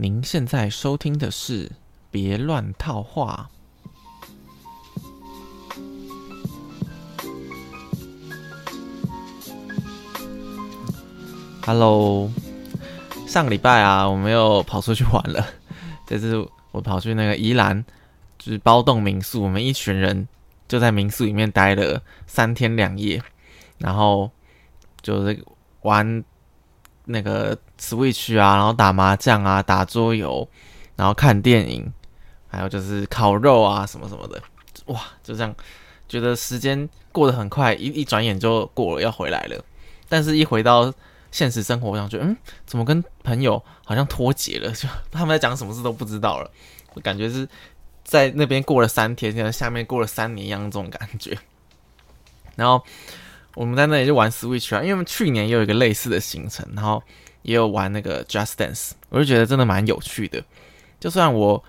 [0.00, 1.66] 您现在收听的是
[2.08, 3.50] 《别乱套话》。
[11.66, 12.30] Hello，
[13.26, 15.44] 上个礼拜啊，我们又跑出去玩了。
[16.06, 17.84] 这次我跑去那个宜兰，
[18.38, 20.28] 就是包栋民宿，我们一群人
[20.68, 23.20] 就在民宿里面待了三天两夜，
[23.78, 24.30] 然后
[25.02, 25.44] 就是
[25.82, 26.22] 玩
[27.08, 30.46] 那个 Switch 啊，然后打麻将啊，打桌游，
[30.94, 31.92] 然后看电影，
[32.48, 34.40] 还有就是烤肉啊，什么什么的。
[34.86, 35.54] 哇，就这样，
[36.08, 39.64] 觉得时间过得很快，一一转眼就过了，要回来了。
[40.08, 40.92] 但是，一回到
[41.30, 44.70] 现实生活，我想觉，嗯，怎么跟朋友好像脱节了？
[44.76, 46.50] 就他们在讲什么事都不知道了。
[47.02, 47.48] 感觉是
[48.02, 51.38] 在那边过了三天，现在下面过了三年一样这种感觉。
[52.56, 52.82] 然后
[53.58, 57.02] 我们在那里就玩 Switch 啊，因为我们去年也有一个类似的行程，然后
[57.42, 60.42] 也有玩那个 Just Dance，我就觉得真的蛮有趣的。
[61.00, 61.62] 就算我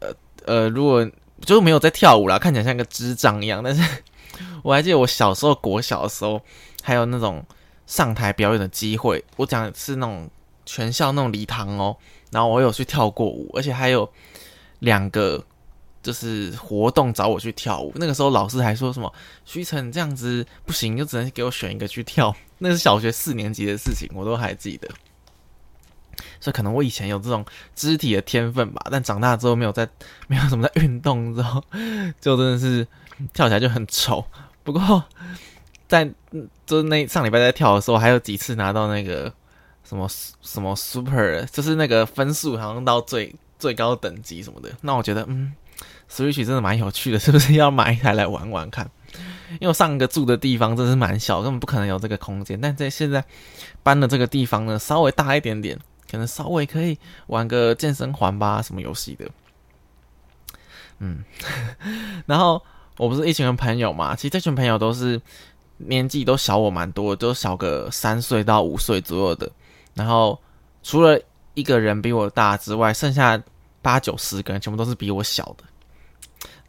[0.00, 0.14] 呃
[0.44, 1.04] 呃，如果
[1.40, 3.82] 就是没有在跳舞啦，看起来像个智障一样，但是
[4.62, 6.40] 我还记得我小时候国小的时候，
[6.82, 7.44] 还有那种。
[7.86, 10.30] 上台表演的机会，我讲是那种
[10.64, 11.96] 全校那种礼堂哦，
[12.30, 14.08] 然后我有去跳过舞，而且还有
[14.78, 15.44] 两个
[16.02, 17.92] 就是活动找我去跳舞。
[17.96, 19.12] 那个时候老师还说什么
[19.44, 22.34] 徐晨这样子不行，就只能给我选一个去跳。
[22.58, 24.88] 那是小学四年级的事情，我都还记得。
[26.40, 29.88] 所以可能我以前有这种肢体的天分吧，但长大之后没有在
[30.26, 31.62] 没有什么在运动之后，
[32.20, 32.86] 就真的是
[33.32, 34.24] 跳起来就很丑。
[34.62, 35.04] 不过。
[35.90, 36.08] 在
[36.66, 39.24] 就是那上礼拜在跳的时候，还有几次拿到那个
[39.82, 40.08] 什么
[40.40, 44.70] 什么 super，就是那个分数好像到最最高等级什么的。
[44.82, 45.52] 那我觉得，嗯
[46.10, 48.90] ，Switch 真的蛮有趣的，是不是要买一台来玩玩看？
[49.52, 52.60] 因为我上一个住的地方真是蛮小，根本不可能有这个空间。
[52.60, 53.24] 但在现在
[53.82, 55.78] 搬的这个地方呢，稍微大一点点，
[56.10, 59.28] 可能稍微可以玩个健身环吧，什么游戏的。
[60.98, 61.24] 嗯，
[62.26, 62.62] 然后
[62.96, 65.20] 我不是一群朋友嘛，其实这群朋友都是。
[65.82, 69.50] 年纪都小我蛮多，都小个三岁到五岁左右的。
[69.94, 70.38] 然后
[70.82, 71.18] 除了
[71.54, 73.42] 一个人比我大之外，剩下
[73.80, 75.64] 八九十个人全部都是比我小的。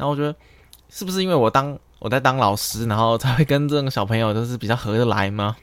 [0.02, 0.36] 然后我觉得
[0.90, 5.56] 是不是因为我当我在当老师，然后才会跟这种小朋友都是比较合得来吗？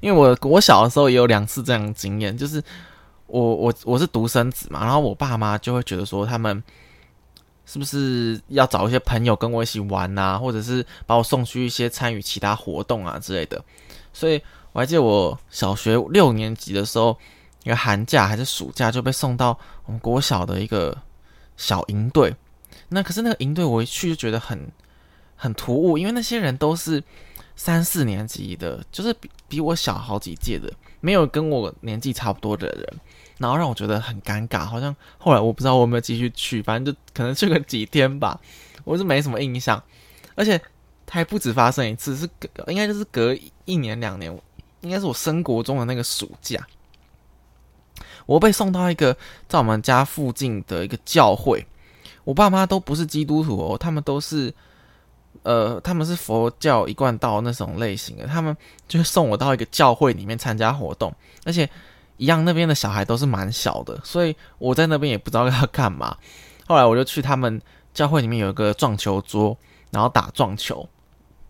[0.00, 2.60] 因为我我小的时候也有两次这样的经验，就是
[3.28, 6.60] 我我我是独生子嘛，然后我爸妈就会觉得说他们。
[7.70, 13.62] 是不是要找一些朋友跟我一起玩呐，或者是把我送去一些参与其他活动啊之类的？
[14.10, 14.40] 所以
[14.72, 17.14] 我还记得我小学六年级的时候，
[17.64, 20.96] 一个寒假还是暑假就被送到我们国小的一个
[21.58, 22.34] 小营队。
[22.90, 24.70] 那可是那个营队我一去就觉得很
[25.36, 27.02] 很突兀，因为那些人都是
[27.56, 33.00] 三四年级的，就是比比我小好几届的，没有跟我年纪差不多的人。
[33.38, 38.40] 然后让我觉得很尴尬，好像后来我不知道我有没有继续去，反正就可能去个几天吧，
[38.82, 39.80] 我是没什么印象。
[40.34, 40.60] 而且
[41.08, 44.36] 还不止发生一次，是隔应该就是隔一年两年，
[44.80, 46.66] 应该是我升国中的那个暑假，
[48.26, 49.16] 我被送到一个
[49.46, 51.64] 在我们家附近的一个教会。
[52.28, 54.52] 我爸妈都不是基督徒哦，他们都是
[55.44, 58.54] 呃他们是佛教一贯道那种类型的，他们
[58.86, 61.10] 就送我到一个教会里面参加活动，
[61.44, 61.68] 而且。
[62.20, 66.16] 一样，那边的小孩都是蛮小的，所以我在那边也不知道要干嘛。
[66.66, 67.62] 后来我就去他们
[67.94, 69.56] 教会里面有一个撞球桌，
[69.92, 70.84] 然后打撞球，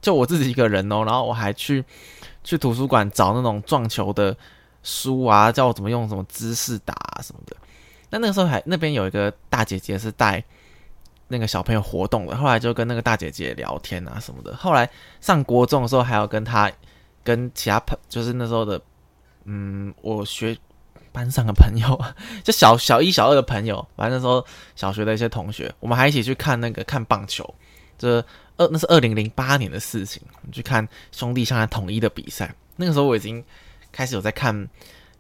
[0.03, 1.03] 就我自己一个人哦。
[1.07, 1.83] 然后我还去
[2.45, 4.37] 去图书馆找那种撞球的
[4.83, 7.57] 书啊，教我怎么用什么姿势打什么的。
[8.11, 10.45] 那那个时候还那边有一个大姐姐是带
[11.29, 14.57] 那个小朋友活动的，后来就跟那个大姐姐聊天啊什么的。
[14.57, 14.91] 后来
[15.21, 16.73] 上国中的时候还要跟他
[17.23, 18.81] 跟其他朋，就是那时候的。
[19.51, 20.55] 嗯，我学
[21.11, 21.99] 班上的朋友，
[22.45, 24.45] 就小小一、小二的朋友，反正那时候
[24.77, 27.55] 小学的一些同学，我们还一起去看那个看棒球。
[27.97, 28.23] 这
[28.59, 32.55] 二那是二零零八年的事情，我们去看兄弟象统一的比赛。
[32.77, 33.43] 那个时候我已经
[33.91, 34.69] 开始有在看，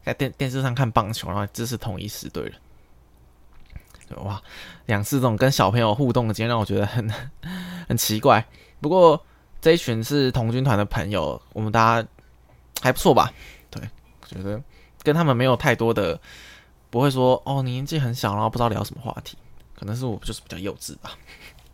[0.04, 2.56] 在电电视上看棒球，然后支持统一十队了。
[4.16, 4.42] 哇，
[4.86, 7.08] 两次这种跟小朋友互动的经验让我觉得很
[7.88, 8.44] 很奇怪。
[8.80, 9.22] 不过
[9.60, 12.08] 这一群是同军团的朋友，我们大家
[12.80, 13.32] 还不错吧？
[13.70, 13.82] 对
[14.26, 14.60] 觉得
[15.02, 16.20] 跟他们没有太多的，
[16.90, 19.36] 不会说哦，你年纪很小，然后不知道聊什么话题，
[19.74, 21.12] 可能是我就是比较幼稚吧。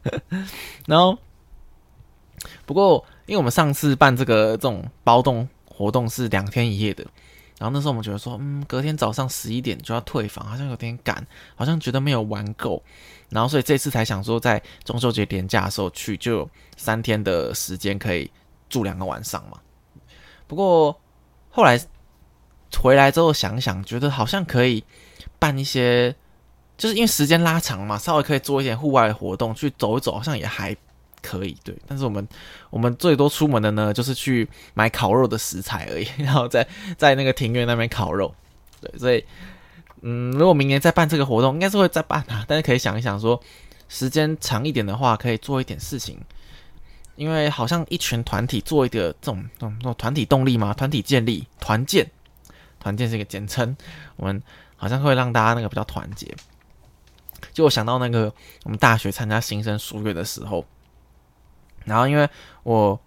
[0.86, 1.18] 然后，
[2.66, 7.04] 不过因为我们上次办这个这种包动活动是两天一夜的，
[7.64, 12.82] 然后那时候我们觉得说，嗯，隔天早上十一点就要退房，好像有点赶，好像觉得没有玩够，
[13.30, 18.30] 然后所以这次才想说在中秋节年假的时候去，就有三天的时间可以
[18.68, 19.58] 住两个晚上嘛。
[20.46, 21.00] 不过
[21.48, 21.80] 后来。
[22.82, 24.82] 回来之后想想，觉得好像可以
[25.38, 26.12] 办一些，
[26.76, 30.76] 就是因为时间拉长嘛，稍微可以做一点户外活动，去走一走，好像也还
[31.24, 31.56] 可以。
[31.64, 32.28] 对，但是我们
[32.68, 36.66] 我们最多出门的呢，就是去买烤肉的食材而已， 然后在
[36.98, 38.34] 在那个庭院那边烤肉。
[38.80, 39.24] 对，所以
[40.02, 42.44] 嗯，如果明年再办这个活动，应该是会再办啊。
[42.46, 43.40] 但是可以想一想，说
[43.88, 46.20] 时间长一点的话，可以做一点事情。
[47.16, 52.10] 因为好像一群团体做一个这种这种团体动力嘛，团体建立团建，
[52.80, 53.76] 团建是一个简称，
[54.16, 54.42] 我们
[54.76, 56.34] 好像会让大家那个比较团结。
[57.52, 58.34] 就我想到那个
[58.64, 60.66] 我们大学参加新生书院的时候，
[61.84, 62.28] 然后因为
[62.62, 62.98] 我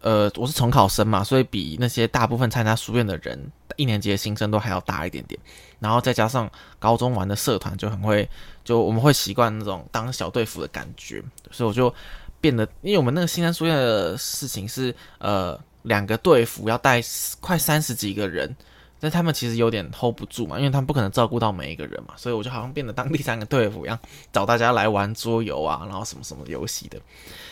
[0.00, 5.38] 呃我是重考生嘛，所以比那些大部分参加书院的人一年级的新生都还要大一点点。
[5.78, 8.28] 然后再加上高中玩的社团就很会，
[8.64, 11.94] 就我们会习惯那种当小队服的感觉，所以我就。
[12.40, 17.02] 变得，因为我们那个新生书院的事情是，呃，两个队服要带
[17.40, 18.54] 快三十几个人，
[19.00, 23.98] 但他们其实有点 hold 不住嘛，因为他们不可能照顾到每一个人嘛，所以我就好像变得当第三个队服一样，
[24.32, 27.00] 找大家来玩桌游啊，然后什么什么游戏的。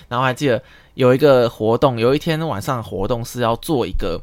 [0.09, 0.63] 然后还记得
[0.95, 4.21] 有一个活动，有一天晚上活动是要做一个，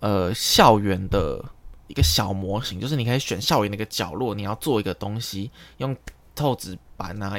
[0.00, 1.44] 呃，校园的
[1.86, 5.96] 一个小模型，就是你可以选校园的一个角落，你要做一个东西，用
[6.34, 7.36] 透纸板啊。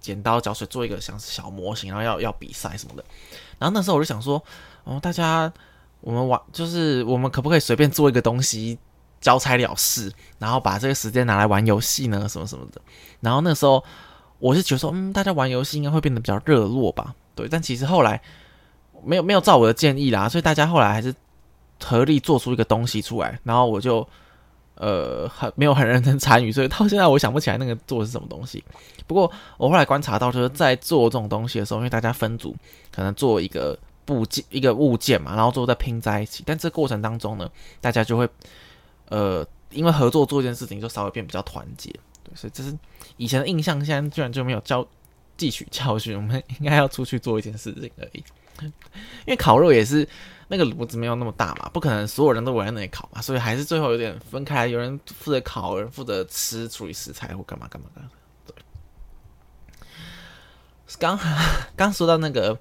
[0.00, 3.04] 剪刀脚水做一个像是小模型，然后要要比赛什么的。
[3.56, 4.42] 然后那时候我就想说，
[4.82, 5.52] 哦，大家
[6.02, 8.78] 我们玩就是我们可不可以随便做一个东西
[9.20, 12.28] 交差了事，然后把这个时间拿来玩游戏呢？
[12.28, 12.80] 什么什么的。
[13.20, 13.82] 然后那时候
[14.38, 17.14] 我是觉得说，嗯，大家玩游戏应该会变得比较热络吧？
[17.34, 17.48] 对。
[17.48, 18.20] 但其实后来
[19.02, 21.14] 没有没有照我的建议啦，所以大家后来还是
[21.82, 23.38] 合力做出一个东西出来。
[23.44, 24.06] 然后我就。
[24.74, 28.64] 呃，很没有很认真参与，所以到现在我想不起来那个做的是什么东西。
[29.06, 32.56] 不过我后来观察到，就是在做这种东西的时候，因为大家分组，
[32.90, 36.42] 可能做一个 部件、一个物件嘛，然后最后再拼在一起。
[36.46, 37.50] 但这过程当中呢，
[37.80, 38.28] 大家就会
[39.08, 41.90] 呃，因为合作做一件事情，就稍微变比较团结。
[42.24, 42.76] 对，所以这是
[43.16, 44.86] 以前的印象，现在居然就没有教
[45.36, 46.16] 汲取教训。
[46.16, 48.24] 我们应该要出去做一件事情而已。
[48.62, 50.08] 因为烤肉也是。
[50.48, 58.02] 那个炉子没有那么大嘛，不可能所有人都围在那里烤嘛，所以还是最后有点分开，有人负责烤，有人负责吃处理食材或干嘛干嘛的。
[58.46, 58.54] 对，
[60.98, 61.18] 刚
[61.74, 62.58] 刚说到那个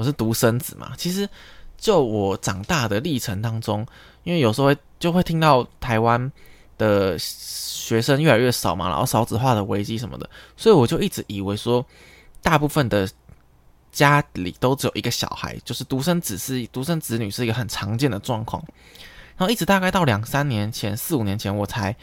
[0.00, 1.28] 我是独生子嘛，其实
[1.76, 3.86] 就我长大的历程当中，
[4.24, 6.32] 因为有时候就会听到台湾
[6.78, 11.84] 的学生越来越少嘛，然后少子化的危机什么的，所以我就一直以为说
[12.42, 13.08] 大部分的。
[13.92, 18.62] 家里都只有一个小孩，就是独生子是独生子女是一个很常见的状况。
[19.36, 21.96] 然后一直大概到两三年前、四五年前，我才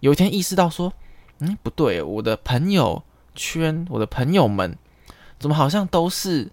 [0.00, 0.92] 有一天意识到说，
[1.38, 3.02] 嗯，不对，我的朋友
[3.34, 4.76] 圈、我的朋友们
[5.38, 6.52] 怎么好像都是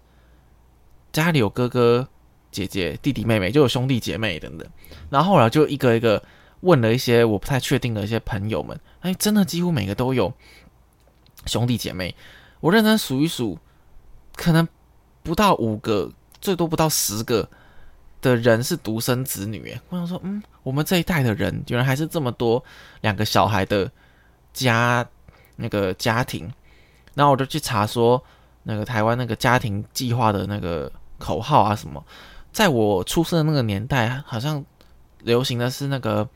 [1.12, 2.08] 家里有哥哥
[2.50, 4.66] 姐姐、弟弟妹妹，就有兄弟姐妹等等。
[5.10, 6.22] 然后后来就一个一个
[6.60, 10.32] 问了一些我不太确定的一些朋友们，哎，真的几乎每个都有
[11.46, 12.14] 兄弟姐妹。
[12.60, 13.58] 我认真数一数，
[14.34, 14.66] 可能。
[15.20, 16.10] 不到五个，
[16.40, 17.46] 最多不到十个
[18.22, 19.76] 的人是独生子女。
[19.90, 22.64] 我想说，嗯，我们这一代的人，居然还是这么多
[23.02, 23.90] 两个小孩的
[24.54, 25.06] 家
[25.56, 26.50] 那个家庭。
[27.12, 28.24] 然后我就去查说，
[28.68, 32.04] 那个台湾那个家庭计划的那个口号啊什么，
[32.52, 34.62] 在我出生的那个年代，好像
[35.22, 36.28] 流行的是那个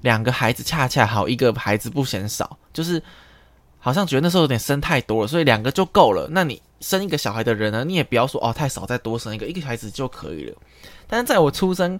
[0.00, 3.00] 两个孩子恰恰好，一个孩子不嫌少，就是
[3.78, 6.26] 好像觉得那时候有点生太多了，所以两个就够了。
[6.30, 6.60] 那你。
[6.78, 10.54] 生一个小孩的人呢，你也不要说哦太少，再多生一个，一个孩子就可以了。
[11.06, 11.98] 但是在我出生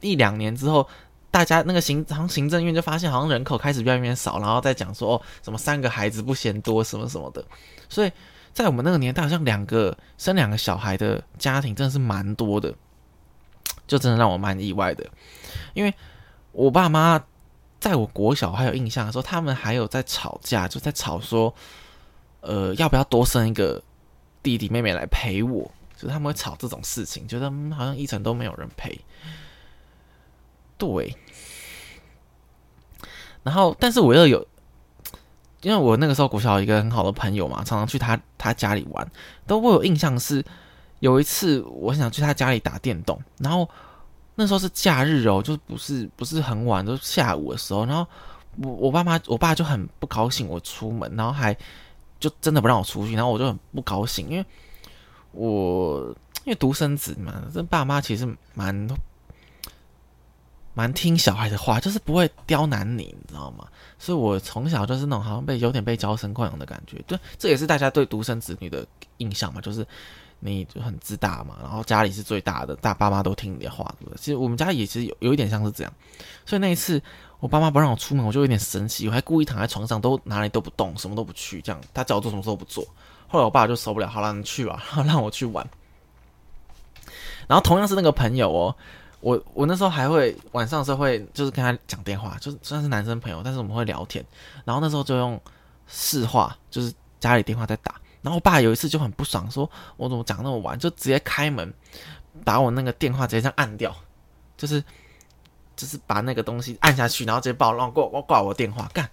[0.00, 0.88] 一两年之后，
[1.28, 7.44] 大家那个行行行政院就发现，好像人口开始越来越少，然后再讲说哦什么三个孩子不嫌多什么什么的。
[7.88, 8.12] 所以
[8.52, 12.74] 在我们那个年代，好像两个生两个小孩的家庭真的是蛮多的，
[13.86, 15.08] 就真的让我蛮意外的。
[15.74, 15.94] 因为
[16.52, 17.24] 我爸妈
[17.80, 21.54] 在我国小还有印象的时候，他们还有在吵架，就在吵说，
[22.40, 23.82] 呃要不要多生一个。
[24.44, 29.00] 弟弟妹妹来陪我，就是他们会吵这种事情，觉得好像一层都没有人陪。
[30.76, 31.16] 对，
[33.44, 34.44] 然后但是我又有，
[35.62, 39.10] 因为我那个时候国小一个很好的朋友嘛，常常去他他家里玩，
[39.46, 40.44] 都我有印象是
[41.00, 43.68] 有一次我想去他家里打电动，然后
[44.34, 48.06] 那时候是假日哦，就是不是不是很晚，都下午的时候，然后
[48.58, 51.56] 我我爸妈我爸就很不高兴我出门，然后还。
[52.22, 54.46] 就真的不让我出去，然后我就很不高兴，因为
[55.32, 56.14] 我
[56.44, 58.88] 因为独生子嘛，这爸妈其实蛮
[60.74, 63.66] 蛮听小孩的话，就是不会刁难你，你知道吗？
[63.98, 67.02] 所以我从小就是那种好像被有点被娇生惯养的感觉。
[67.06, 68.86] 对，这也是大家对独生子女的
[69.18, 69.86] 印象嘛，就是
[70.40, 74.16] 你就很自大嘛，然后家里是最大的，大爸妈都听你的话，对不对？
[74.18, 75.92] 其实我们家也其实有有一点像是这样，
[76.46, 77.00] 所以那一次
[77.38, 82.84] 我爸妈不让我出门，我就有点生气，我还故意躺在床上，都哪里都不动，什么都不去，这样他叫我做什么都不做。
[83.28, 85.68] 后来我爸就受不了，好了，你去吧，然后让我去玩。
[87.46, 88.76] 然后同样是那个朋友哦，
[89.22, 94.22] 我我那时候还会晚上的时候会就是跟他讲电话，就是虽然是男生朋友，但是我们会聊天。
[94.64, 95.40] 然后那时候就用
[95.86, 97.94] 市话，就是家里电话在打。
[98.20, 101.72] 然后我爸有一次就很不爽，说我怎么讲那么晚，就直接开门，
[102.44, 103.94] 把我那个电话直接这样按掉，
[104.56, 104.82] 就是
[105.76, 109.08] 就是把那个东西按下去，然后直接把我让挂挂挂我电话，干，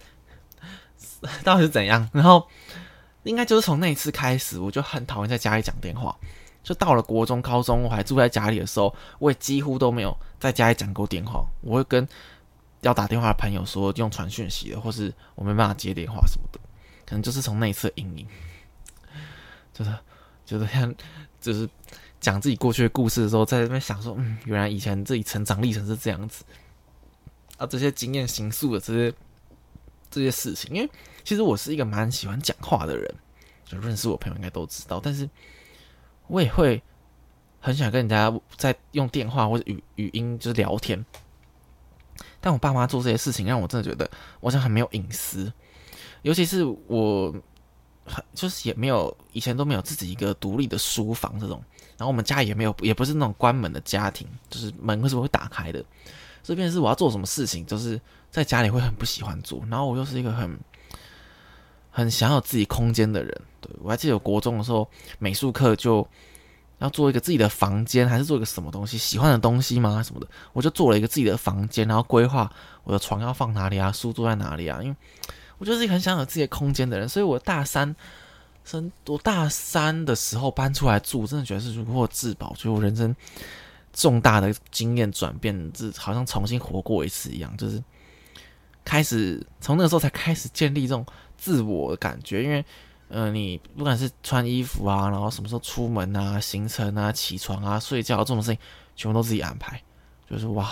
[1.44, 2.08] 到底是怎样？
[2.12, 2.46] 然后
[3.22, 6.16] 应该就是从那一次开始，我就很讨厌在家里讲电话。
[6.62, 11.44] 就到了国中、高中，我还住在家里的时候，我也几乎都没有在家里讲过电话。
[11.62, 12.06] 我会跟
[12.82, 16.60] 要打电话的朋友说用传讯息的，或是我没办法接电话什么的，
[17.06, 18.26] 可能就是从那一次阴影。
[19.72, 19.98] 就是
[20.44, 20.94] 就是像
[21.40, 21.68] 就是
[22.20, 26.44] 讲自己过去的故事的时候，在那边想说，嗯，原来以前自己成长历程是这样子
[27.56, 29.14] 啊，这些经验形塑的这些
[30.10, 30.74] 这些事情。
[30.74, 30.90] 因为
[31.24, 33.14] 其实我是一个蛮喜欢讲话的人，
[33.64, 35.00] 就认识我朋友应该都知道。
[35.02, 35.26] 但是
[36.30, 36.82] 我也会
[37.60, 41.04] 很想跟人家在用电话或者语语音就是聊天，
[42.40, 44.10] 但我爸妈做这些事情，让我真的觉得
[44.40, 45.52] 我好像很没有隐私，
[46.22, 47.30] 尤其是我
[48.04, 48.24] 很。
[48.34, 51.62] 就是也没有以前都没有自己一个独立的书房这种，
[51.96, 55.84] 然后我们家也没有，也不是那种关门的家庭，就是门为什么会打开的？
[56.42, 59.62] 这边是我要做什么事情，就是在家里会很不喜欢做。
[59.70, 60.58] 然后我又是一个很
[61.90, 63.40] 很想要自己空间的人。
[63.60, 66.06] 对我还记得国中的时候，美术课就
[66.78, 70.02] 要做一个自己的房间，还是做一个什么东西喜欢的东西吗？
[70.02, 72.50] 什么的，我就做了一个自己的房间，然后规划
[72.84, 74.96] 我的床要放哪里啊，书桌在哪里啊，因为。
[75.58, 77.94] 我就是一个很想有自己的空间的人，所以我大三
[78.64, 83.14] 生，我大三的时候搬出来住，真的觉得是如获至宝，就我人生
[83.92, 87.84] 重大的经验转变，这好像重新活过一次一样，就是
[88.86, 91.04] 开始从那个时候才开始建立这种
[91.40, 92.62] 自我的感觉，因为，
[93.08, 98.58] 呃，你不管是穿衣服啊，然后什么时候出门啊，行程啊，起床啊，睡觉这种事情，
[98.94, 99.82] 全部都自己安排，
[100.28, 100.70] 就是哇，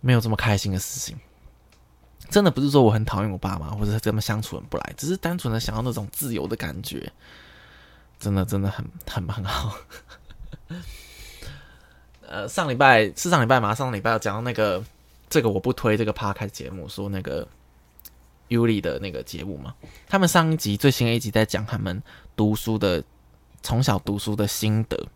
[0.00, 1.18] 没有这么开心的事情。
[2.28, 7.10] 真的不是说我很讨厌我爸妈，或者跟他们相处很不来，只是单纯的想要那种自由的感觉。
[8.20, 9.78] 真的真的很很很好。
[12.28, 13.74] 呃，上礼拜是上礼拜吗？
[13.74, 14.84] 上礼拜要讲到那个
[15.30, 17.46] 这个我不推这个趴开节目，说那个
[18.48, 19.74] 尤里的那个节目嘛。
[20.08, 22.02] 他们上一集最新的一集在讲他们
[22.36, 23.02] 读书的
[23.62, 25.06] 从小读书的心得。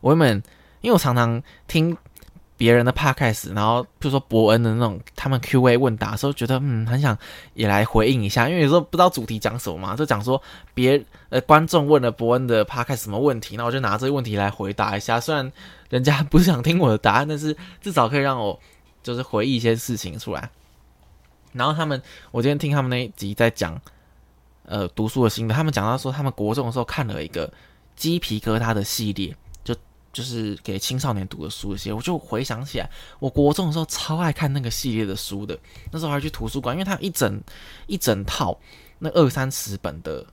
[0.00, 0.42] 我们
[0.80, 1.96] 因为我常常听。
[2.60, 7.16] 别人的 podcast，然后比如说伯恩的那种，他们 Q&A 问答的时候，觉得嗯很想
[7.54, 10.42] 也来回应一下，因为有时候不知道主题讲什么嘛，就讲说
[10.74, 15.18] 别呃观众问了伯恩的 podcast 什么问题，那我就拿这个问题来回答一下。
[15.18, 15.50] 虽然
[15.88, 18.60] 人家不是想听我的答案，但是至少可以让我
[19.02, 20.50] 就是回忆一些事情出来。
[21.52, 23.80] 然后他们，我今天听他们那一集在讲
[24.64, 27.52] 呃读书的心得，他们讲到说他们国中的时候看了一个
[27.96, 29.36] 鸡皮疙瘩的系列。
[29.62, 29.76] 就
[30.12, 32.90] 就是给青少年读的书一些，我就回想起来，
[33.20, 35.56] 我国中的时候超爱看那个系列的书的。
[35.92, 37.40] 那时候还去图书馆，因为它一整
[37.86, 38.58] 一整套
[38.98, 40.26] 那二三十本的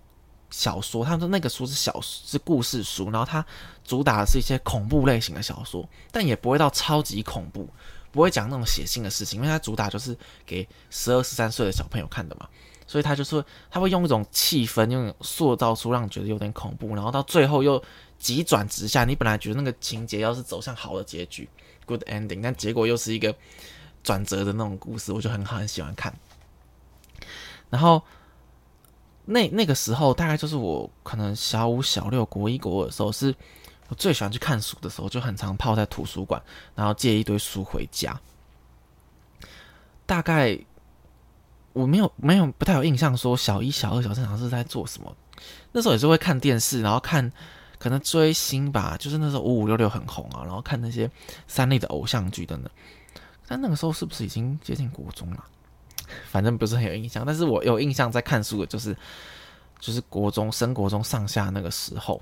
[0.50, 3.46] 小说，他说那个书是小是故事书，然后它
[3.84, 7.68] 主打的是一些恐怖类型的小说，但也不会到超级恐怖，
[8.12, 12.48] 不会讲那种血腥的事情，因为它主打就是给十二十三岁的小朋友看的嘛，
[12.86, 17.84] 所以他就说他会用一种气氛，用塑造出让你觉得有点恐怖，然后到最后又。
[18.20, 21.48] 急转直下，你本来觉得那个情节要是走向好的结局
[21.86, 23.36] ，good ending，但结果又是一个
[24.02, 26.12] 转折的那种故事，我就很好很喜欢看。
[27.70, 28.02] 然后
[29.26, 33.36] 那那个时候，大概就是我可能小五、小六、国一、国二的时候，是
[33.88, 36.42] 我最喜欢去看书的时候，就很常泡在图书馆，
[36.76, 38.20] 然后借一堆书回家。
[40.06, 40.58] 大概
[41.74, 45.16] 我没有没有不太有印象，说小一、小二、小三常是在做什么。
[45.72, 47.32] 那时候也是会看电视，然后看。
[47.80, 51.08] 可能追星吧，就是那时候五五六六很红啊，然后看那些
[51.48, 52.72] 三立的偶像剧等等。
[53.48, 55.46] 但那个时候是不是已经接近国中了？
[56.28, 57.24] 反正不是很有印象。
[57.24, 58.98] 但是我有印象在看书的，就是
[59.80, 62.20] 就是国中升国中上下那个时候，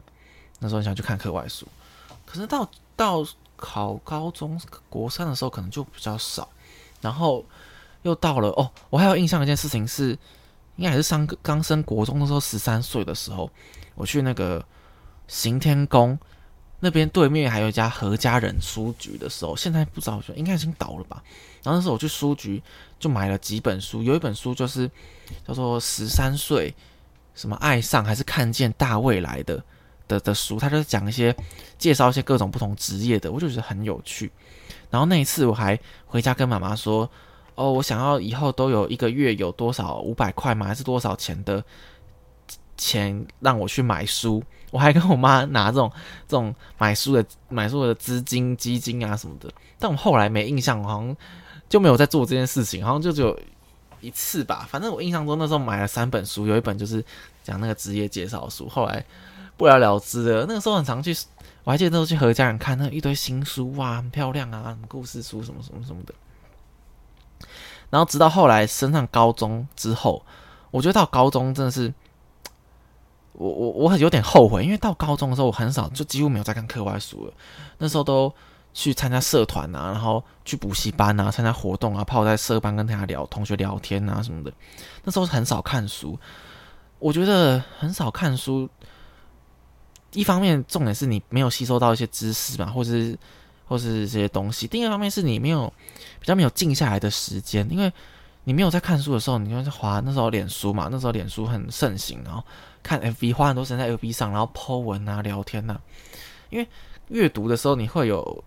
[0.59, 1.67] 那时候很想去看课外书。
[2.25, 4.59] 可是到到考高中
[4.89, 6.49] 国三的时候，可能就比较少。
[7.01, 7.43] 然后
[8.03, 10.11] 又到了哦，我还有印象一件事情是，
[10.75, 13.49] 应该还是上刚升国中的时候，十三岁的时候，
[13.95, 14.63] 我去那个。
[15.27, 16.15] 行天宫
[16.79, 21.23] 那边对面还有一家何家人书局的时候，现在不知道，应该已经倒了吧。
[21.63, 22.61] 然后那时候我去书局
[22.99, 24.87] 就买了几本书，有一本书就是
[25.47, 26.71] 叫做《十三岁
[27.33, 29.63] 什么爱上还是看见大未来的
[30.07, 31.35] 的的书，他就是讲一些
[31.77, 34.31] 介绍一些各种不同职业的，我就觉得很有趣。
[34.89, 37.09] 然后那一次我还回家跟妈妈说
[37.55, 40.67] ：“哦，我想要以后都有一个月有多少五百块吗？
[40.67, 41.63] 还是多少钱的
[42.77, 45.89] 钱让我去买书？”我还跟我妈拿这种
[46.27, 49.49] 这种买书的买书的资金基金啊什么的。
[49.79, 51.15] 但我后来没印象，好像
[51.69, 53.39] 就没有在做这件事情，好像就只有
[54.01, 54.67] 一次吧。
[54.69, 57.03] 反正我印象中那时候买了三本书，有一本就是
[57.41, 59.05] 讲那个职业介绍书，后来
[59.57, 60.45] 不了了之了。
[60.47, 61.15] 那个时候很常去。
[61.63, 66.13] 我还记得那时候去和家人看那一堆新书哇，很漂亮啊，什么故事书什么什么什么的。
[67.89, 70.23] 然后直到后来升上高中之后，
[70.69, 71.91] 我觉得到高中真的是，
[73.31, 77.33] 我我我很有点后悔，因为到高中的时候我很少就几乎没有在看课外书了。
[77.79, 78.31] 那时候都
[78.71, 84.53] 去参加社团啊，然后去补习班啊，参加活动啊，泡在社班跟大家聊同学聊天啊什么的。
[85.03, 86.19] 那时候很少看书，
[86.99, 88.69] 我觉得很少看书。
[90.15, 93.15] 一方面，重点是你没有吸收到一些知识嘛，或是，
[93.67, 94.67] 或是这些东西。
[94.71, 95.71] 另一方面，是你没有
[96.19, 97.91] 比较没有静下来的时间，因为
[98.45, 102.43] 你没有在看书的时候，你就在滑那时候脸书嘛，那时候脸书很盛行，然后
[102.81, 105.79] 看 FB，花很多时间在 FB 上，然后 Po 文啊、聊天呐。
[106.49, 106.67] 因为
[107.09, 108.43] 阅读的时候，你会有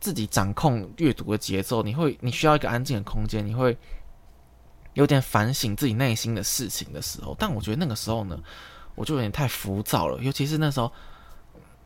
[0.00, 3.76] 自己掌控阅读的节奏，你会你需要一个安静的空间，你会
[4.94, 7.36] 有点反省自己内心的事情的时候。
[7.38, 8.40] 但我觉得那个时候呢。
[8.98, 10.90] 我就有点太浮躁了，尤其是那时候，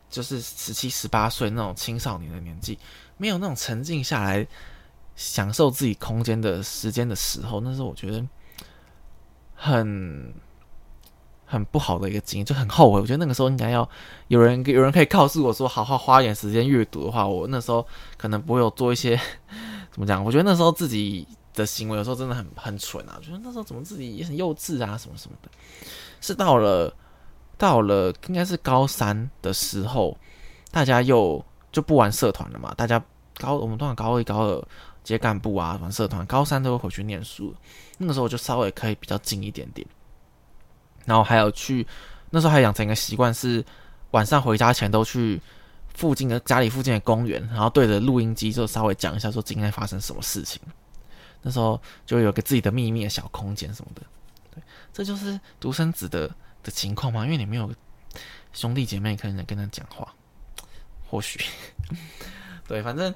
[0.09, 2.77] 就是十七、十八岁那种青少年的年纪，
[3.17, 4.45] 没有那种沉静下来
[5.15, 8.25] 享受自己空间的时间的时候，那时候我觉得
[9.55, 10.33] 很
[11.45, 12.99] 很不好的一个经验，就很后悔。
[12.99, 13.87] 我觉得那个时候应该要
[14.27, 17.85] 有人 有人可以告诉我说，好好花点时间阅读的话，我那时候
[18.17, 19.15] 可能不会有做一些
[19.93, 20.23] 怎么讲？
[20.23, 25.49] 我觉得那时候自己的行为有时候真的很很蠢啊，觉得那时候怎么自己也很幼稚啊，什么什么的，
[26.19, 26.91] 是到了。
[27.63, 30.17] 到了应该是高三的时候，
[30.69, 31.41] 大家又
[31.71, 32.73] 就不玩社团了嘛。
[32.75, 33.01] 大家
[33.37, 34.67] 高我们通常高一、高二
[35.01, 36.25] 接干部啊，玩社团。
[36.25, 37.55] 高三都会回去念书，
[37.97, 39.87] 那个时候就稍微可以比较近一点点。
[41.05, 41.87] 然后还有去
[42.31, 43.63] 那时候还养成一个习惯，是
[44.11, 45.41] 晚上回家前都去
[45.93, 50.61] 附近的家里附近的公园，然后对着录音机就稍微讲一下说今天发生什么事情。
[51.41, 54.01] 那时候就有个自己的秘密的小空间什么的。
[54.93, 56.29] 这就是独生子的。
[56.63, 57.25] 的情况吗？
[57.25, 57.69] 因为你没有
[58.53, 60.07] 兄弟姐妹可能跟他讲话，
[61.09, 61.37] 或许
[62.65, 63.13] 对，反正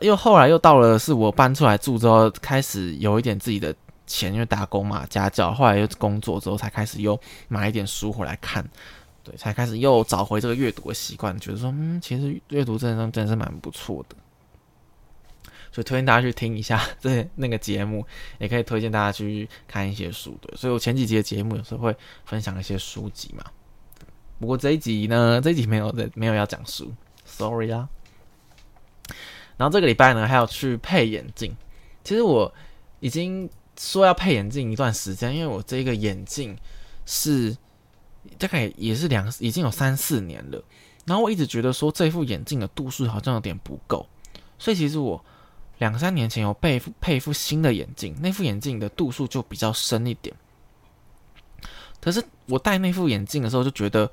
[0.00, 8.66] 又后来又到了是我搬出来住之后，开始有一点自己的钱，因为打工嘛，家教，后来又工作之后，才开始又买一点书回来看，
[9.22, 14.16] 对，才开始又找回这个阅读的习惯，觉得说，嗯，其实阅读真的真的是蛮不错的。
[15.74, 18.06] 所以推荐大家去听一下 这那个节目，
[18.38, 20.38] 也可以推荐大家去看一些书。
[20.40, 23.44] 的，所以我前几集的节目有时候会分享一些书籍嘛。
[24.38, 27.88] 不过这一集呢，这一集没有的，没有要讲书，sorry 啊。
[29.56, 31.52] 然后这个礼拜呢，还要去配眼镜。
[32.04, 32.54] 其实我
[33.00, 36.56] 已经说要配眼镜一段时间，因为我这个眼镜
[37.04, 37.56] 是
[38.38, 40.62] 大概也是两已经有三四年了。
[41.04, 44.06] 然后我一直觉得说这副眼镜的度数好像有点不够，
[44.56, 45.24] 所以其实我。
[45.84, 50.34] 两三年前有配配一副新的眼镜，那副眼镜的度数就比较深一点。
[52.00, 54.10] 可是我戴那副眼镜的时候，就觉得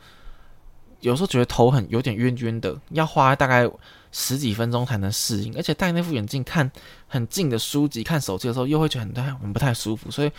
[1.00, 3.70] 有时候觉得头很有点晕晕的，要花大概
[4.12, 5.56] 十几分钟才能适应。
[5.56, 6.70] 而且戴那副眼镜看
[7.08, 10.12] 很近的书籍、看手机的时候，又会觉得很太很不太舒服。
[10.12, 10.32] 所以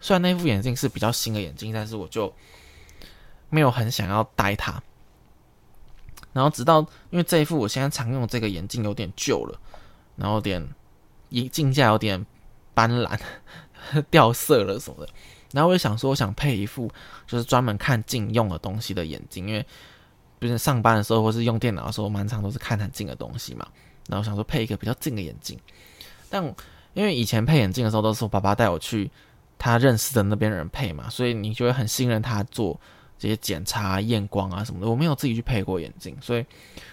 [0.00, 2.32] 虽然那副眼镜是比较新的眼镜，但是我就
[3.50, 4.82] 没有很想要戴它。
[6.32, 9.60] 然后直到因为这一副我现在常用这个眼镜有点旧了。
[10.16, 10.60] 然后点
[11.28, 12.24] 一镜架有点
[12.74, 13.18] 斑斓
[14.10, 15.12] 掉色了什么的，
[15.52, 16.90] 然后我就想说，我想配一副
[17.26, 19.64] 就是专门看镜用的东西的眼镜，因为
[20.38, 23.66] 不是上班的时候或是用电脑的时候，满场都是看很近的东西嘛。
[24.08, 25.58] 然后想说配一个比较近的眼镜，
[26.30, 26.42] 但
[26.94, 29.10] 因为以前配眼镜的时候都是我爸爸带我去
[29.58, 32.80] 他认识的那边人配嘛，所以你就会很信任他做
[33.18, 34.88] 这些检查、验光啊什么的。
[34.88, 36.46] 我没有自己去配过眼镜，所以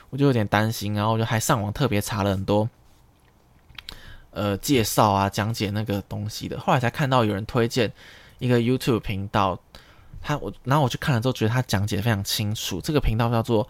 [0.09, 2.69] 我就有点担心，然后我就还上网特别查了很多。
[4.35, 7.89] 呃，介绍啊，讲解那个东西的，后来才看到有人推荐
[8.39, 9.57] 一个 YouTube 频道，
[10.21, 12.81] 他我然后我去看了之后，觉得他讲解的非常清楚。
[12.81, 13.65] 这个频道叫做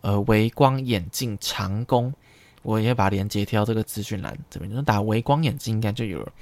[0.00, 2.12] 呃微光眼镜长工，
[2.62, 6.32] 我也把链接贴到这个资讯栏这边，就打微光眼镜应该就有了。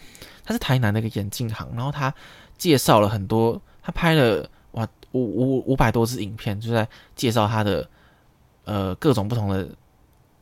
[0.43, 2.13] 他是台南的一个眼镜行，然后他
[2.57, 7.87] 介绍了很多，他拍了哇五五五百多支影片，就在介绍他的
[8.65, 9.69] 呃各种不同的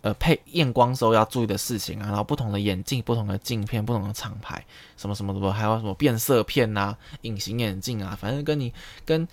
[0.05, 4.63] 呃配验光时候要注意的事情啊，然后不同的眼镜、不同的镜片、不同的厂牌，
[4.99, 8.71] 什么什么的，还有什么变色片啊、隐形眼镜啊，反正跟你
[9.07, 9.27] 跟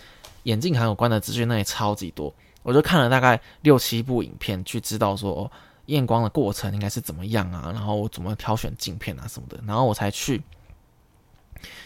[0.44, 2.34] 眼镜行有关的资讯那里超级多。
[2.64, 5.52] 我就看了大概六七部影片，去知道说
[5.88, 10.42] 验光的过程应该是怎么样啊，然后我怎么挑选镜片啊什么的，然后我才去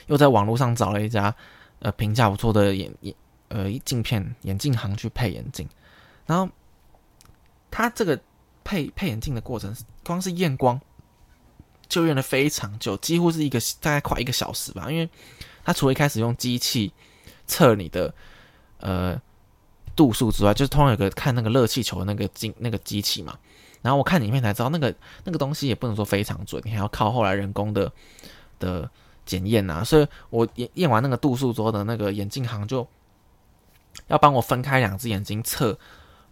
[0.06, 1.34] 又在网络上找了一家
[1.80, 3.16] 呃评价不错的眼眼
[3.48, 5.68] 呃镜片眼镜行去配眼镜，
[6.28, 6.48] 然后
[7.72, 8.20] 他这个
[8.66, 9.74] 配配眼镜的过程，
[10.04, 10.78] 光是验光
[11.88, 15.10] 就验的非常久，几乎是一个大概快一个小时吧，因为
[15.64, 16.92] 他除了一开始用机器
[17.48, 18.14] 测你的
[18.80, 19.22] 呃。
[19.96, 23.34] 度数之外，就是通常有个看那个热气球的那个机那个机器嘛。
[23.82, 27.90] 然后我看影片才知道，那个那个东西也不能说非常准，你还要靠后来人工的
[28.60, 28.92] 的
[29.26, 29.86] 检验啊。
[29.86, 32.86] 所以我验验完那个度数之后的那个眼镜行就
[34.08, 35.80] 要帮我分开两只眼睛测，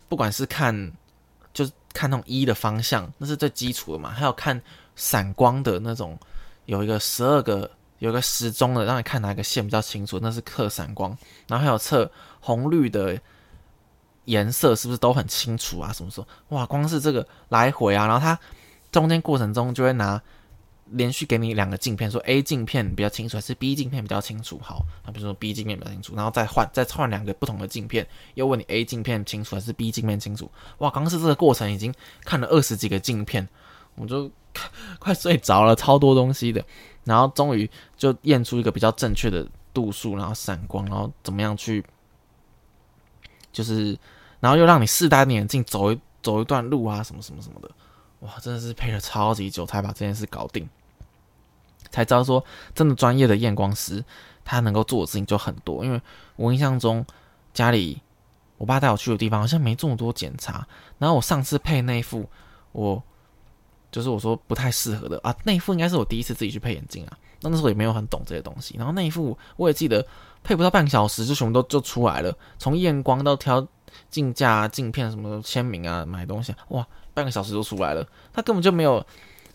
[0.09, 0.91] 不管是看
[1.53, 4.09] 就是看那种一的方向，那是最基础的嘛。
[4.09, 4.59] 还有看
[4.95, 6.17] 闪光的那种，
[6.65, 11.17] 有一个十二个有一个时钟的，让你看哪个线比较清楚，那是测闪光。
[11.47, 13.19] 然后还有测红绿的。
[14.25, 15.91] 颜色是不是都很清楚啊？
[15.91, 16.27] 什么时候？
[16.55, 18.39] 哇，光是这个来回啊，然后它
[18.89, 20.21] 中间过程中就会拿
[20.93, 24.59] 连续给你两个镜片，说 A 镜片比较清楚还是 B 镜片比较清楚？
[24.63, 30.49] 好，那比如说 B 镜片比较清楚，然后再换再换两个不同的镜片，又问你 A 镜片清楚还是 B 镜片清楚？
[30.79, 33.47] 哇，刚是这个过程已经看了二十几个镜片，
[33.95, 34.31] 我就
[34.99, 36.63] 快睡着了，超多东西的，
[37.03, 41.83] 然后终于就验出一个比较正确的度数，然后闪光，然后怎么样去。
[43.51, 43.95] 就是，
[44.39, 47.69] 然后又让你试戴眼镜走一走一段路啊，什么什么什么的，
[48.21, 50.67] 哇，真的是配了超级久才把这件事搞定，
[51.93, 52.43] 才知道说
[52.75, 54.03] 真的专业的验光师
[54.43, 55.85] 他能够做的事情就很多。
[55.85, 56.01] 因为
[56.35, 57.05] 我印象中
[57.53, 58.01] 家里
[58.57, 62.29] 我爸带我去的地方好像没这么多检查，然后我上次配那副，
[62.73, 63.01] 我
[63.91, 70.05] 就是我说不太适合的啊，那副应该是我第一次自己去配眼镜啊，那那时候也没有很懂这些东西，然后那一副我也记得。
[70.45, 72.37] 配不到半个小时，就全部都就出来了。
[72.59, 73.65] 从验光到挑
[74.09, 78.05] 镜架、镜片什么签名啊、买东西，哇，半个小时就出来了。
[78.33, 79.01] 他根本就没有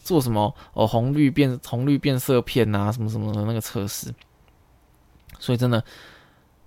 [0.09, 4.15] 做什么哦红绿变红绿变色片啊什么什么的那个测试。
[5.39, 5.85] 所以真的，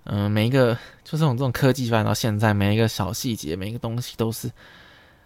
[0.04, 4.50] 嗯，每一个就这种这种科技发展到现在，每一个小细节、每一个东西都是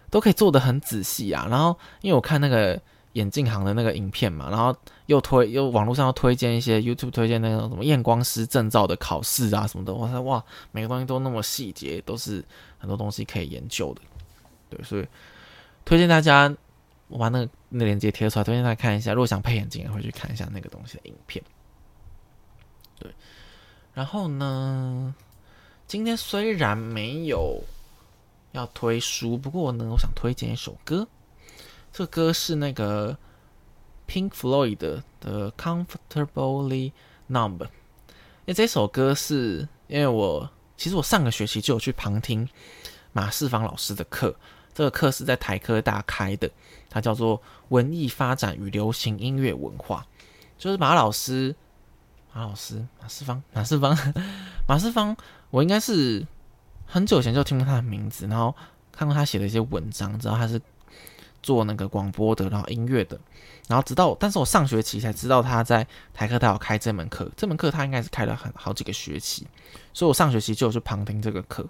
[0.09, 1.47] 都可以做的很仔细啊。
[1.49, 2.81] 然后因为我看那个。
[3.13, 4.75] 眼镜行的那个影片嘛，然后
[5.07, 12.45] 又推又网络上又推荐一些 YouTube 推荐那种什么验光师证照的考试啊什么的，我说哇，每个东西都那么细节，都是
[12.77, 14.01] 很多东西可以研究的，
[14.69, 15.07] 对，所以
[15.83, 16.55] 推荐大家
[17.07, 21.43] 我把那个那链接贴出来，推荐大家看一下，如果想配眼镜，也会去看一下那个东西的影片。
[22.99, 23.11] 对，
[23.93, 25.15] 然后呢，
[25.87, 27.63] 今天虽然没有
[28.51, 31.07] 要推书，不过呢，我想推荐一首歌。
[31.93, 33.17] 这歌是那个
[34.07, 34.77] Pink Floyd
[35.19, 36.91] 的《Comfortably
[37.29, 37.57] Numb》。
[37.63, 37.69] 因
[38.51, 42.47] 为这首歌是因为我其实我上个学期就有去旁听
[43.11, 44.33] 马世芳老师的课，
[44.73, 46.49] 这个课是在台科大开的，
[46.97, 47.37] 它叫做
[47.69, 50.05] 《文艺发展与流行音乐文化》，
[50.57, 51.55] 就是马老师
[52.33, 53.95] 马老师马世芳马世芳
[54.67, 55.15] 马世芳，
[55.49, 56.25] 我应该是
[56.85, 58.55] 很久以前就听过他的名字，然后
[58.91, 60.61] 看过他写的一些文章，知道他是。
[61.43, 63.17] 做那个广播的，然后音乐的，
[63.69, 69.47] 然后直到，但是我上学期才知道他在台科大有开这门课，这门课他应该是开了很好几个学期，
[69.93, 71.65] 所以我上学期就有去旁听这个课，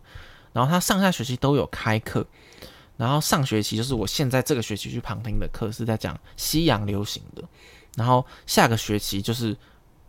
[0.54, 2.26] 然后他上下学期都有开课，
[2.98, 7.44] 然后上学期就是我现在这个学期去旁听的课是在讲西洋流行的，
[7.96, 9.56] 然后下个学期就是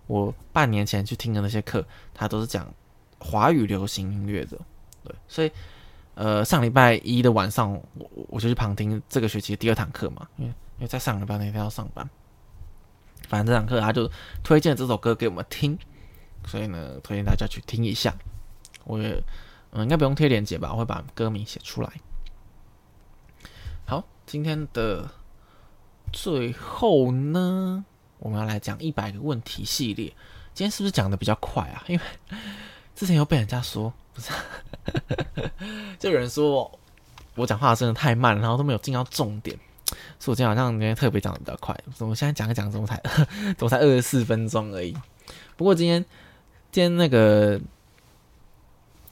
[0.06, 2.66] 我半年前去听的那些课，他都是讲
[3.18, 4.58] 华语流行音乐的，
[5.04, 5.52] 对，所以。
[6.20, 12.10] 呃，上礼拜一的晚上，我我就去旁听这个学期的第二堂课嘛，因为因为在上礼拜那天要上班，
[13.28, 14.10] 反正这堂课他就
[14.42, 15.78] 推荐这首歌给我们听，
[16.44, 18.12] 所以呢，推荐大家去听一下。
[18.82, 19.22] 我也
[19.70, 21.92] 嗯，应该不用贴链接吧，我会把歌名写出来。
[23.88, 25.08] 好，今天的
[26.12, 27.82] 最后呢，
[28.18, 30.08] 我们要来讲一百个问题系列。
[30.52, 31.82] 今天是不是讲的比较快啊？
[31.88, 32.04] 因为
[32.94, 33.90] 之前又被人家说。
[34.12, 34.30] 不是
[35.98, 36.78] 就有人说我
[37.34, 39.58] 我讲话真的太慢，然后都没有进到重点，
[40.18, 41.74] 所以我今天好像今天特别讲的比较快。
[42.00, 43.02] 我现在讲一讲，怎么才
[43.56, 44.94] 怎么才二十四分钟而已？
[45.56, 46.04] 不过今天
[46.70, 47.58] 今天那个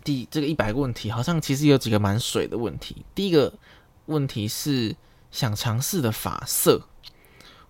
[0.05, 3.07] 第这个一百个问题，好像其实有几个蛮水的问题。
[3.15, 3.51] 第一个
[4.07, 4.97] 问题是
[5.31, 6.81] 想尝试的发色，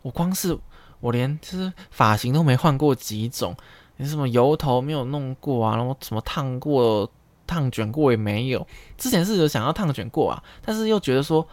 [0.03, 0.57] 我光是
[1.01, 3.57] 我连就是发型都没换过几种，
[3.97, 7.11] 你什么油头没有弄过啊，然后什么烫过。
[7.49, 8.67] 烫卷过也没有，
[8.99, 11.47] 之前是有想要烫卷过啊，但是又觉得说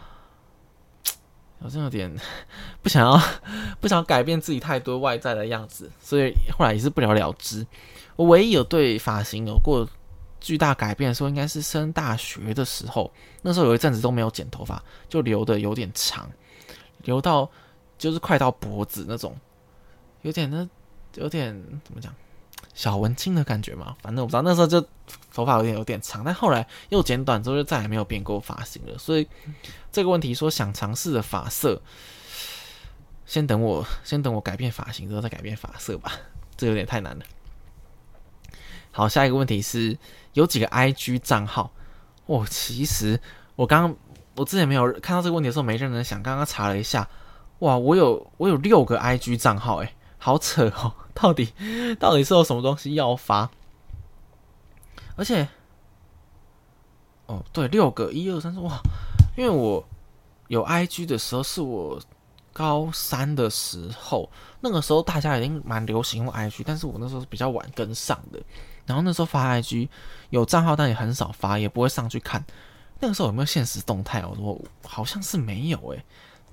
[1.62, 2.12] 好像有点
[2.82, 3.22] 不想要
[3.80, 7.67] 不想改变自己太多外在的样子，所以后来也是不了了之。
[8.15, 9.88] 我唯一有对发型有过
[10.43, 13.10] 巨大改变的时候，应该是升大学的时候。
[13.41, 16.29] 那时候有一阵子都没有剪头发，就留的有点长，
[17.03, 17.49] 留到
[17.97, 19.36] 就是快到脖子那种，
[20.21, 20.67] 有点那
[21.15, 21.53] 有点
[21.86, 22.13] 怎么讲？
[22.73, 24.86] 小文青的感觉嘛，反正我不知道那时候就
[25.32, 28.97] 头发有点有点长，但后来又剪短之后就再也没有变过发型了。
[28.97, 29.27] 所以
[29.91, 31.82] 这个问题说想尝试的发色，
[33.25, 36.13] 先等我先等我改变发型之后再改变发色吧，
[36.58, 37.23] 这有点太难了。
[38.91, 39.97] 好，下一个问题是
[40.34, 41.72] 有几个 IG 账号？
[42.26, 43.19] 哦，其实
[43.56, 43.96] 我刚刚
[44.36, 47.08] 我之前没有看到这个问题的时候没认真想，刚刚查了一下，
[47.60, 50.93] 哇，我有我有六个 IG 账号，诶，好扯哦。
[51.13, 51.54] 到底
[52.00, 53.48] 到底是有什么东西要发？
[55.15, 55.48] 而且，
[57.28, 58.80] 哦，对，六个一二三四哇！
[59.38, 59.88] 因为我
[60.48, 62.02] 有 IG 的时候是我
[62.52, 64.28] 高三的时候，
[64.60, 68.41] 那个时候大家已经蛮流行用 IG，但是我那时候是比较晚跟上的。
[68.86, 69.89] 然后那时候发 IG
[70.30, 72.43] 有账号，但也很少发，也不会上去看。
[73.00, 74.26] 那个时候有没有现实动态？
[74.26, 76.04] 我说好像是没有诶。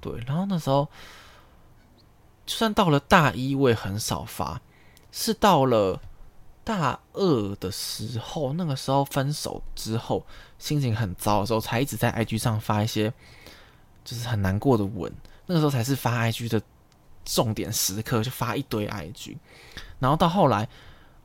[0.00, 0.88] 对，然后那时候。
[2.46, 4.60] 就算到了大一，我也很少发。
[5.12, 6.00] 是到了
[6.64, 10.26] 大二的时候，那个时候分手之后，
[10.58, 13.12] 心情很糟的时候，才一直在 IG 上发一些
[14.04, 15.12] 就是很难过的文。
[15.46, 16.60] 那个时候才是发 IG 的
[17.24, 19.36] 重点时刻，就发一堆 IG。
[20.00, 20.68] 然后到后来，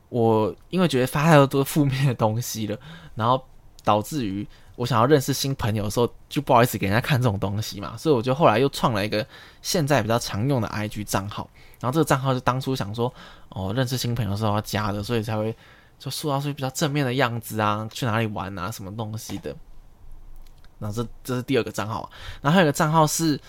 [0.08, 2.78] 我因为觉得发太多负面的东西了，
[3.14, 3.42] 然后
[3.84, 4.46] 导致于。
[4.76, 9.26] 我想要认识新朋友的时候，就不好意思给人家看这种东西嘛，所以我就后来又创了一个
[9.62, 11.48] 现在比较常用的 IG 账号。
[11.80, 13.10] 然后这个账号是当初想说，
[13.48, 15.56] 哦，认识新朋友的时候要加的，所以才会
[15.98, 19.56] 就塑造出比较正面的样子啊，去哪里玩啊，什么东西的。
[20.78, 22.10] 然后这这是第二个账号，
[22.42, 23.40] 然后还有一个账号是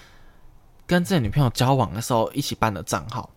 [0.86, 3.30] 跟这女朋友交往的时候一起办的账号，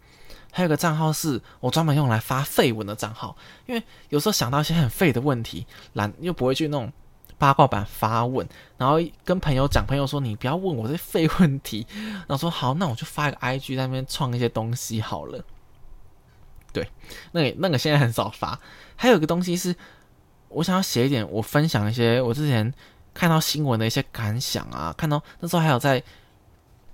[0.50, 3.36] 还有个账号是我专门用来发废文的账号，
[3.66, 6.92] 因为有时候想到一些很废的问题，懒又不会去那种。
[7.38, 15.42] 八卦版发问，然后跟朋友讲，朋友说你不要问我这废问题，然后说好，那我就发一个 IG 在那边创一些东西好了。
[16.70, 16.86] 对，
[17.32, 18.60] 那那个现在很少发。
[18.94, 19.74] 还有一个东西是，
[20.50, 22.70] 我想要写一点，我分享一些我之前
[23.14, 26.02] 看到新闻的一些感想啊，看到那时候还有在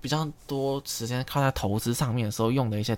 [0.01, 2.97] 比较多时间靠在投资上面的时候用的一些。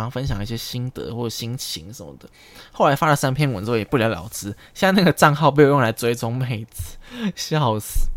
[0.00, 2.28] 常分享一些心得或者心情什么的，
[2.72, 4.54] 后来发了三篇文之后也不了了之。
[4.74, 6.96] 现在那个账号被我用来追踪妹子，
[7.34, 8.08] 笑死。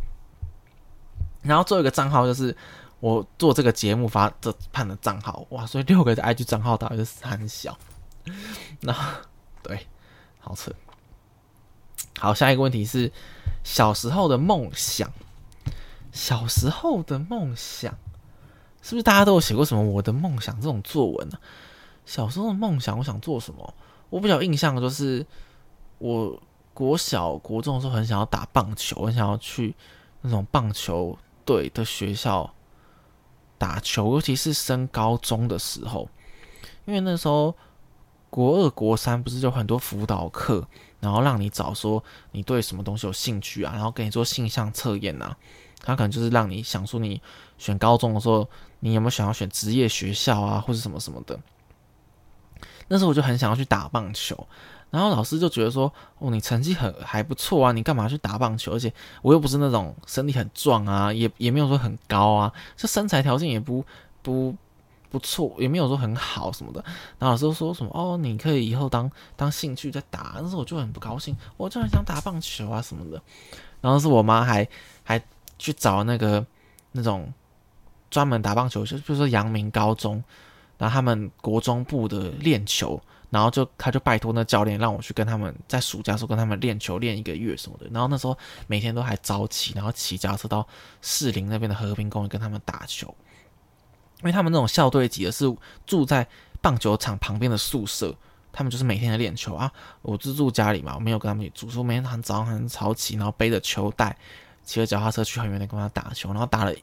[1.41, 2.55] 然后最后一个账号就是
[2.99, 5.65] 我做这个节目发这判的账号，哇！
[5.65, 7.77] 所以六个的 IG 账号到底是很小。
[8.81, 8.93] 那
[9.63, 9.87] 对，
[10.39, 10.71] 好扯。
[12.17, 13.11] 好，下一个问题是
[13.63, 15.11] 小时候的梦想。
[16.11, 17.95] 小时候的梦想
[18.81, 21.37] 是不是大家都有写过什么我的梦想这种作文呢？
[22.09, 23.73] 小时候的梦想，我想做什么？
[24.09, 25.23] 我比较印象的就是，
[25.99, 26.41] 我
[26.73, 29.75] 国小、国中的时候很想要打棒球，很想要去
[30.21, 32.51] 那种棒球队的学校
[33.59, 36.09] 打球，尤其是升高中的时候，
[36.85, 37.55] 因为那时候
[38.31, 40.67] 国二、国三不是就很多辅导课，
[40.99, 45.35] 然后让你找说你对什么东西有兴趣啊，然后给你做性向测验呐，
[45.83, 47.21] 他可能就是让你想说你
[47.59, 51.39] 选高中的时候，你有没有想要选职业学校啊，或者什么什么的。
[52.89, 54.47] 那时候我就很想要去打棒球，
[54.89, 58.73] 然后老师就觉得说：“哦，你成绩很还不错啊，你干嘛去打棒球？
[58.73, 63.85] 而且我又不是那种身体很壮啊，也也没有说很高啊，这身材条件也不
[64.23, 64.55] 不
[65.11, 66.83] 不错，也没有说很好什么的。”
[67.19, 73.21] 然后老师说什么：“哦，你可以以后当当兴趣再打。”但是我就很不高兴，我就很想打棒球啊什么的。
[73.81, 74.67] 然后是我妈还
[75.03, 75.23] 还
[75.59, 76.43] 去找那个
[76.93, 77.31] 那种
[78.09, 80.23] 专门打棒球，就比如说阳明高中。
[80.79, 87.85] 然后他们国中部的练球，然后就他就拜托那教练让我去跟他们在暑假时候跟他们练球练一个月什么的。
[87.91, 90.65] 然后那时候每天都还早起，然后骑脚车到
[91.01, 93.13] 士林那边的和平公园跟他们打球。
[94.21, 95.45] 因为他们那种校队级的是
[95.85, 96.27] 住在
[96.61, 98.15] 棒球场旁边的宿舍，
[98.51, 99.71] 他们就是每天的练球啊。
[100.01, 104.17] 我是住家里嘛，我没有跟他们一起住，所以每天很早很早起，然后背着球袋，
[104.63, 106.73] 骑着脚踏车去很远的跟他打球，然后打了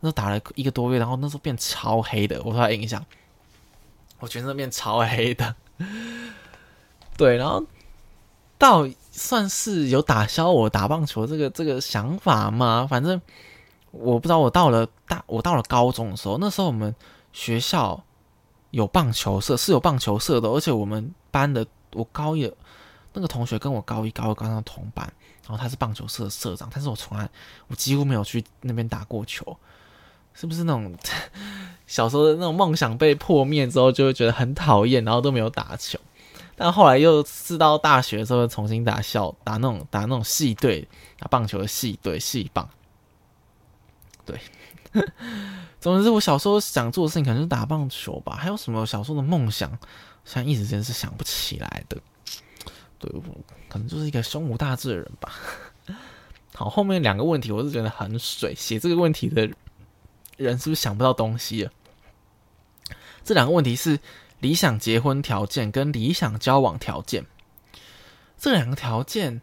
[0.00, 3.04] 那时候打了一个多月，然后那时候变超黑的，我有印象。
[4.22, 5.56] 我全身变超黑的，
[7.16, 7.66] 对，然后
[8.56, 12.86] 到算是有打消我打棒球这个这个想法嘛？
[12.88, 13.20] 反正
[13.90, 14.38] 我不知道。
[14.38, 16.94] 我到了大，我到了高中的时候，那时候我们
[17.32, 18.00] 学校
[18.70, 22.48] 有棒球社，是有棒球社的，而且我们班的我高一
[23.14, 25.04] 那个同学跟我高一高二高三同班，
[25.42, 27.28] 然后他是棒球社的社长，但是我从来
[27.66, 29.58] 我几乎没有去那边打过球。
[30.34, 30.94] 是不是那种
[31.86, 35.98] 小时候的那种梦想被破灭之后，就会觉得很讨厌，然后都没有打球。
[36.54, 40.86] 但后来又是到大学的时候，重新打校打那种打那种系队，
[41.18, 42.68] 打棒球的系队系棒。
[44.24, 44.38] 对，
[45.80, 48.36] 总之我小时候想做的事情可能是打棒球吧。
[48.36, 49.70] 还有什么小时候的梦想，
[50.24, 51.96] 现在一时间是想不起来的。
[52.98, 53.22] 对我，
[53.68, 55.32] 可能就是一个胸无大志的人吧。
[56.54, 59.50] 好，后面两个问题我是觉得很水，写这个问题的
[60.36, 61.72] 人是不是想不到东西了？
[63.24, 63.98] 这两个问题是
[64.40, 67.24] 理想结婚条件跟理想交往条件。
[68.38, 69.40] 这两个条件，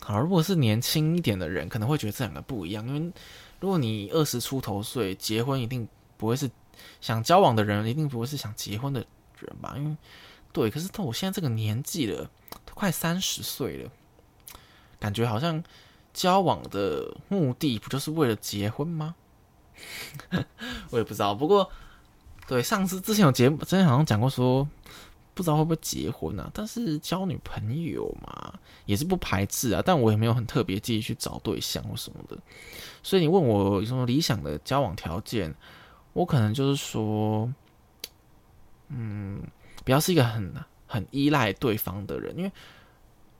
[0.00, 3.12] 好，如果是年轻一点的人，可能会觉得这两个不一样，因为
[3.60, 6.50] 如果你二十出头岁结婚，一定不会是
[7.00, 9.04] 想交往的人，一定不会是想结婚的
[9.38, 9.74] 人吧？
[9.76, 9.96] 因为
[10.52, 12.30] 对，可是到我现在这个年纪了，
[12.66, 13.90] 都快三十岁了，
[14.98, 15.62] 感觉好像。
[16.12, 19.14] 交往的目的不就是为了结婚吗？
[20.90, 21.34] 我也不知道。
[21.34, 21.70] 不过，
[22.46, 24.68] 对上次之前有节目，之前好像讲过说，
[25.34, 26.50] 不知道会不会结婚啊？
[26.52, 28.54] 但是交女朋友嘛，
[28.86, 29.82] 也是不排斥啊。
[29.84, 32.36] 但我也没有很特别介意去找对象或什么的。
[33.02, 35.54] 所以你问我有什么理想的交往条件，
[36.12, 37.52] 我可能就是说，
[38.88, 39.42] 嗯，
[39.84, 40.54] 比较是一个很
[40.86, 42.52] 很依赖对方的人，因为。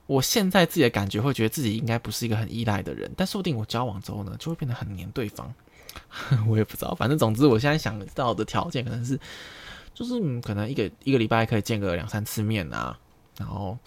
[0.07, 5.53] 我现在自己的感觉会觉得自己应该不是一个很依赖的人，但说不定我交往之后呢，就会变得很黏对方。
[6.47, 9.19] 我也不知道，反正总之我现在想到的条件可能是，
[9.93, 12.97] 就是可能一个一个礼拜可以见个两三次面啊，
[13.37, 13.77] 然后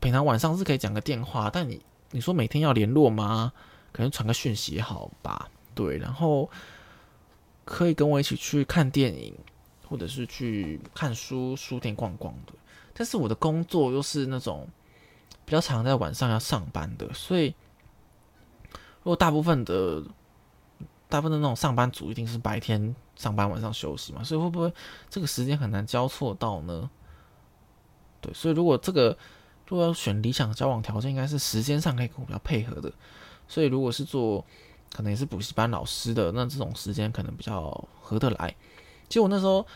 [0.00, 3.52] 平常晚上是可以讲个电话，但你你说每天要联络吗？
[3.92, 5.48] 可能传个讯息好吧？
[5.74, 6.50] 对，然后
[7.64, 9.34] 可以跟我一起去看电影，
[9.88, 12.52] 或者是去看书、书店逛逛的。
[12.94, 14.68] 但是我的工作又是那种。
[15.44, 17.52] 比较常在晚上要上班的，所以
[19.02, 20.00] 如果大部分的
[21.12, 24.72] 大部分的那种上班族一定是白天上班，晚上休息嘛，所以会不会
[25.10, 26.88] 这个时间很难交错到呢？
[28.22, 29.14] 对，所以如果这个
[29.68, 32.90] 如果要选理想的交往条件，应该是时间上可以跟我比较配合的。
[33.46, 34.42] 所以如果是做
[34.90, 37.70] 可能也是补习班老师的，那这种时间可能比较
[38.00, 38.54] 合得来。
[39.08, 39.66] 其实我那时候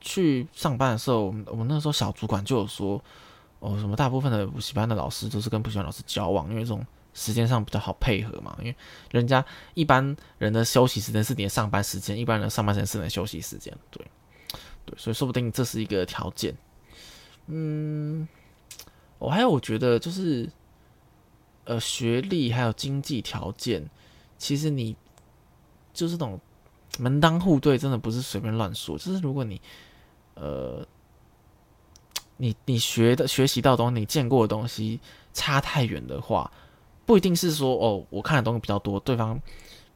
[0.00, 3.02] 去上班的时候，我们那时候小主管就有说。
[3.60, 3.96] 哦，什么？
[3.96, 8.54] 大部分的补习班的老师都是跟补习班老师交往，因为这种时间上比较好配合嘛。
[8.58, 8.76] 因为
[9.10, 13.74] 人家一般人的休息时间是你的上班时间，一般人上班时间是你的休息时间。
[13.90, 14.04] 对，
[14.84, 16.54] 对，所以说不定这是一个条件。
[17.46, 18.28] 嗯，
[19.18, 20.50] 我还有我觉得就是，
[21.64, 23.88] 呃，学历还有经济条件，
[24.36, 24.94] 其实你
[25.92, 26.38] 就是那种
[26.98, 28.98] 门当户对，真的不是随便乱说。
[28.98, 29.60] 就是如果你，
[30.34, 30.86] 呃。
[32.36, 34.98] 你你学的学习到东西，你见过的东西
[35.32, 36.50] 差太远的话，
[37.06, 39.40] 不一定是说哦，我看的东西比较多，对方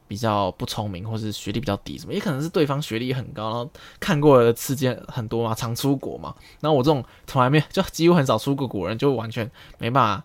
[0.07, 3.69] 比较不聪明，或是学历比较低，什么也可能是对方学历很高，然后
[3.99, 6.35] 看过的次间很多嘛，常出国嘛。
[6.59, 10.23] 然后我这种从来没就几乎很少出过国人，就完全没办法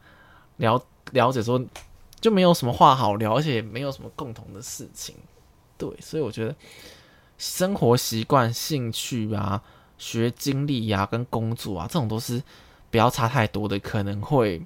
[0.58, 1.62] 了了解说，
[2.20, 5.14] 就没有什么话好聊，而且没有什么共同的事情。
[5.76, 6.54] 对，所以我觉得
[7.38, 9.62] 生活习惯、兴趣啊。
[9.96, 12.42] 学经历呀，跟工作啊，这种都是
[12.90, 14.60] 不要差太多的，可能会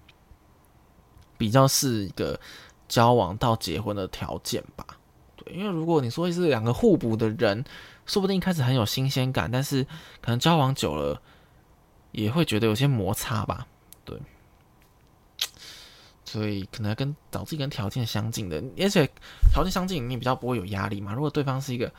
[1.38, 2.38] 比较是一个
[2.88, 4.84] 交往到结婚的条件吧。
[5.36, 7.64] 对，因为如果你说是两个互补的人，
[8.04, 9.82] 说不定一开始很有新鲜感，但是
[10.20, 11.22] 可能交往久了
[12.12, 13.66] 也会觉得有些摩擦吧。
[14.04, 14.18] 对，
[16.26, 19.08] 所以可能跟找自己跟条件相近的，而且
[19.50, 21.14] 条件相近，你比较不会有压力嘛。
[21.14, 21.90] 如果对方是一个。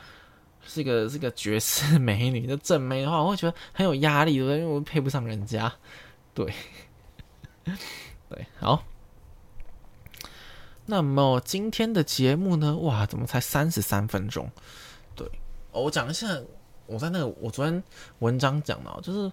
[0.67, 4.59] 是一个是个绝世美女的正妹的话，我会觉得很有压力，对？
[4.59, 5.71] 因为我配不上人家，
[6.33, 6.53] 对，
[8.29, 8.83] 对，好。
[10.89, 12.75] 那么今天的节目呢？
[12.77, 14.49] 哇，怎么才三十三分钟？
[15.15, 15.29] 对，
[15.71, 16.27] 我讲一下，
[16.87, 17.83] 我在那个我昨天
[18.19, 19.31] 文章讲到，就是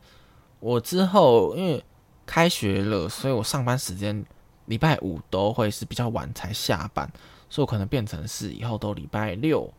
[0.61, 1.83] 我之后因为
[2.27, 4.23] 开学了，所以我上班时间
[4.66, 7.11] 礼拜五都会是比较晚才下班，
[7.49, 9.73] 所以我可能变成是以后都礼拜六。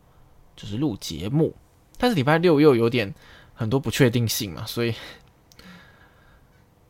[0.56, 1.54] 就是录节目，
[1.98, 3.14] 但是礼拜六又有点
[3.54, 4.92] 很多不确定性嘛，所以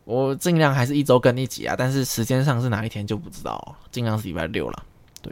[0.08, 1.74] 我尽量还是一周更一集啊。
[1.76, 4.82] 但是时间上是哪一天就不知道，尽量是礼拜六了。
[5.20, 5.30] 对，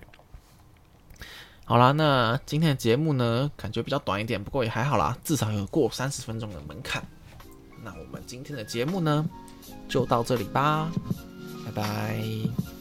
[1.64, 7.02] 好啦，那今天的节目呢，感觉比较短一点，不过也还好啦，至少有过三十分钟的门槛。
[7.82, 9.24] 那我们今天的节目呢，
[9.88, 10.90] 就到这里吧，
[11.64, 12.75] 拜拜。